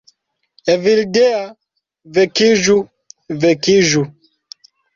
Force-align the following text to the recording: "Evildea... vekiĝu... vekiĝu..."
"Evildea... 0.75 1.41
vekiĝu... 2.17 2.79
vekiĝu..." 3.47 4.05